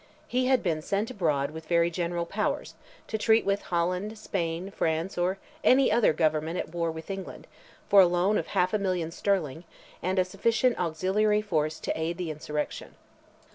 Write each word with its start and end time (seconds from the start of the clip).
He 0.27 0.47
had 0.47 0.63
been 0.63 0.81
sent 0.81 1.11
abroad 1.11 1.51
with 1.51 1.67
very 1.67 1.91
general 1.91 2.25
powers, 2.25 2.73
to 3.05 3.19
treat 3.19 3.45
with 3.45 3.61
Holland, 3.61 4.17
Spain, 4.17 4.71
France, 4.71 5.15
or 5.15 5.37
any 5.63 5.91
other 5.91 6.11
government 6.11 6.57
at 6.57 6.73
war 6.73 6.89
with 6.89 7.11
England, 7.11 7.45
for 7.87 8.01
a 8.01 8.07
loan 8.07 8.39
of 8.39 8.47
half 8.47 8.73
a 8.73 8.79
million 8.79 9.11
sterling, 9.11 9.63
and 10.01 10.17
a 10.17 10.25
sufficient 10.25 10.79
auxiliary 10.79 11.43
force 11.43 11.79
to 11.81 11.93
aid 11.95 12.17
the 12.17 12.31
insurrection. 12.31 12.95